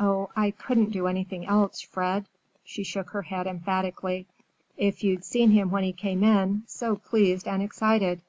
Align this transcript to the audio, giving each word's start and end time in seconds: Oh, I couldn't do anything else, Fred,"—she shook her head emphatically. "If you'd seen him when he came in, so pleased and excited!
Oh, 0.00 0.30
I 0.34 0.50
couldn't 0.50 0.90
do 0.90 1.06
anything 1.06 1.46
else, 1.46 1.80
Fred,"—she 1.80 2.82
shook 2.82 3.10
her 3.10 3.22
head 3.22 3.46
emphatically. 3.46 4.26
"If 4.76 5.04
you'd 5.04 5.24
seen 5.24 5.52
him 5.52 5.70
when 5.70 5.84
he 5.84 5.92
came 5.92 6.24
in, 6.24 6.64
so 6.66 6.96
pleased 6.96 7.46
and 7.46 7.62
excited! 7.62 8.20